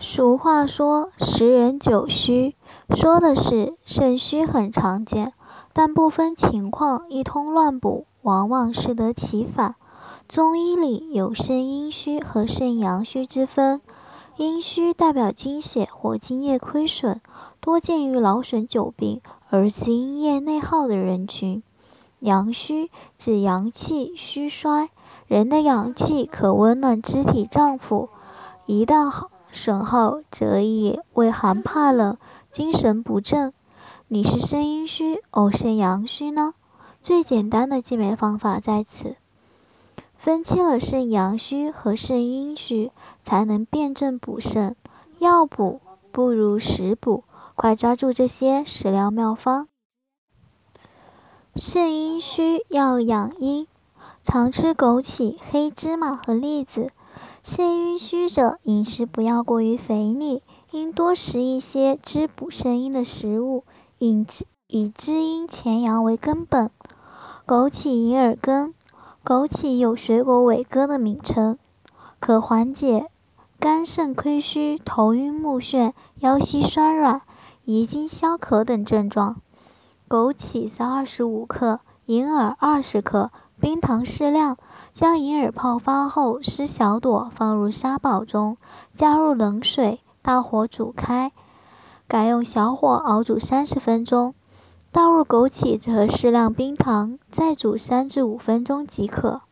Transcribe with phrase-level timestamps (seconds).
[0.00, 2.54] 俗话说“十人九虚”，
[2.94, 5.32] 说的是肾虚很常见，
[5.72, 9.74] 但不分情况一通乱补，往往适得其反。
[10.28, 13.80] 中医里有肾阴虚和肾阳虚之分，
[14.36, 17.20] 阴虚代表精血或精液亏损，
[17.60, 21.62] 多见于劳损久病而精液内耗的人群；
[22.20, 24.90] 阳虚指阳气虚衰，
[25.26, 28.08] 人的阳气可温暖肢体脏腑，
[28.68, 29.10] 一旦。
[29.50, 32.18] 损耗则易畏寒怕冷，
[32.50, 33.54] 精神不振。
[34.08, 36.52] 你是肾阴虚，偶肾阳虚呢？
[37.00, 39.16] 最简单的鉴别方法在此，
[40.18, 42.92] 分清了肾阳虚和肾阴虚，
[43.24, 44.76] 才能辨证补肾。
[45.18, 45.80] 药补
[46.12, 49.66] 不如食补，快抓住这些食疗妙方。
[51.56, 53.66] 肾阴虚要养阴，
[54.22, 56.90] 常吃枸杞、黑芝麻和栗子。
[57.50, 63.64] 肾阴虚者，饮食不要过于肥腻，应多食一些滋补肾阴的食物，
[63.96, 66.70] 以滋以滋阴潜阳为根本。
[67.46, 68.74] 枸杞银耳羹，
[69.24, 71.58] 枸杞有水果伟哥的名称，
[72.20, 73.06] 可缓解
[73.58, 77.22] 肝肾亏虚、头晕目眩、腰膝酸软、
[77.64, 79.40] 遗精消渴等症状。
[80.06, 83.30] 枸杞在二十五克，银耳二十克。
[83.60, 84.56] 冰糖适量，
[84.92, 88.56] 将银耳泡发后撕小朵，放入砂煲中，
[88.94, 91.32] 加入冷水，大火煮开，
[92.06, 94.34] 改用小火熬煮三十分钟。
[94.90, 99.42] 倒入枸杞和适量冰糖，再煮三至五分钟即可。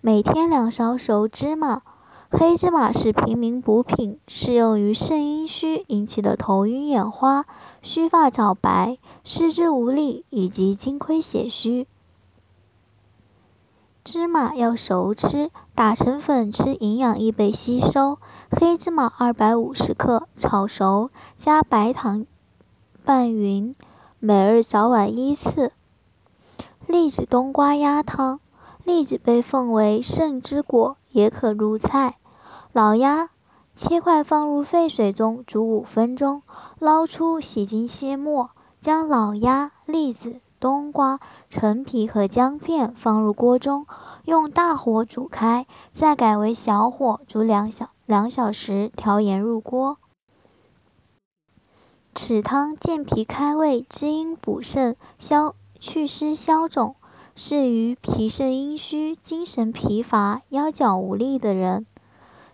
[0.00, 1.82] 每天两勺熟芝麻，
[2.30, 7.46] 黑芝麻是平民补品，适用于肾阴虚引起的头晕眼花、
[7.80, 11.86] 须发早白、四肢无力以及精亏血虚。
[14.04, 18.18] 芝麻要熟吃，打成粉吃，营养易被吸收。
[18.50, 22.26] 黑芝麻二百五十克，炒熟，加白糖
[23.04, 23.76] 拌匀，
[24.18, 25.70] 每日早晚一次。
[26.88, 28.40] 栗子冬瓜鸭汤，
[28.82, 32.16] 栗子被奉为肾之果，也可入菜。
[32.72, 33.30] 老鸭
[33.76, 36.42] 切块放入沸水中煮五分钟，
[36.80, 40.41] 捞出洗净切末，将老鸭、栗子。
[40.62, 41.18] 冬瓜、
[41.50, 43.84] 陈皮和姜片放入锅中，
[44.26, 49.96] 用大火煮开，再改为小火煮两小两小时，调盐入锅。
[52.14, 56.94] 此汤健脾开胃、滋阴补肾、消祛湿消肿，
[57.34, 61.84] 适于脾肾阴虚、精神疲乏、腰脚无力的人。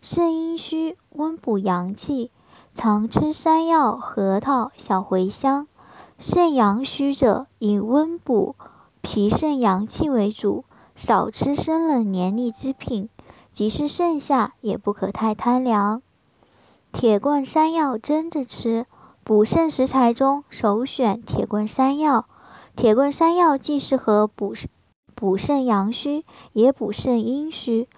[0.00, 2.30] 肾阴虚，温补阳气，
[2.72, 5.66] 常吃山药、核桃、小茴香。
[6.18, 8.56] 肾阳虚者，以温补
[9.02, 13.10] 脾肾阳气为主，少吃生冷黏腻之品。
[13.52, 16.00] 即使盛夏，也不可太贪凉。
[16.90, 18.86] 铁棍山药蒸着吃，
[19.22, 22.26] 补肾食材中首选铁棍山药。
[22.74, 24.54] 铁棍山药既适合补
[25.14, 27.88] 补肾阳虚，也补肾阴虚。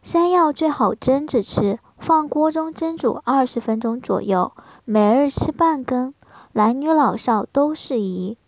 [0.00, 4.52] 山药最好蒸着吃，放锅中蒸煮二十分钟左右，
[4.84, 6.14] 每日吃半根。
[6.56, 8.38] 男女老少都适宜。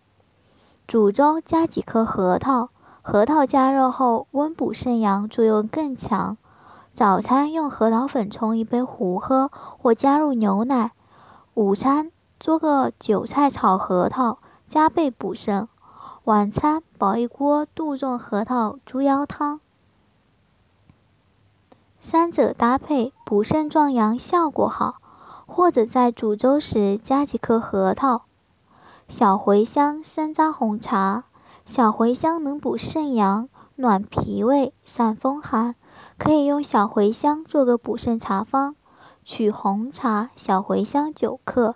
[0.86, 2.70] 煮粥加几颗核桃，
[3.02, 6.36] 核桃加热后温补肾阳作用更强。
[6.94, 10.92] 早餐用核桃粉冲一杯糊喝，或加入牛奶。
[11.54, 15.66] 午餐做个韭菜炒核桃，加倍补肾。
[16.24, 19.58] 晚餐煲一锅杜仲核桃猪腰汤。
[21.98, 25.00] 三者搭配，补肾壮阳效果好。
[25.46, 28.22] 或者在煮粥时加几颗核桃、
[29.08, 31.24] 小茴香、山楂红茶。
[31.64, 35.74] 小茴香能补肾阳、暖脾胃、散风寒，
[36.16, 38.76] 可以用小茴香做个补肾茶方。
[39.24, 41.74] 取红茶、小茴香九克，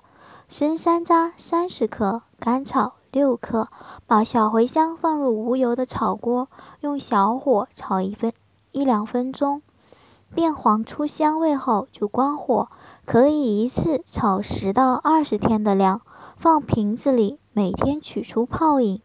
[0.48, 3.66] 生山楂三十克，甘草六克。
[4.06, 6.48] 把小茴香放入无油的炒锅，
[6.82, 8.32] 用小火炒一分
[8.70, 9.62] 一两分钟，
[10.34, 12.68] 变黄出香味后就关火。
[13.04, 16.02] 可以一次炒十到二十天的量，
[16.36, 19.02] 放瓶子里，每天取出泡饮。